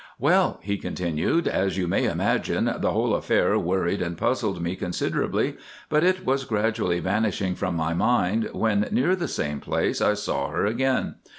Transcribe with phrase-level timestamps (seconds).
[0.17, 5.57] "Well," he continued, "as you may imagine, the whole affair worried and puzzled me considerably,
[5.89, 10.47] but it was gradually vanishing from my mind when near the same place I saw
[10.49, 11.17] her again.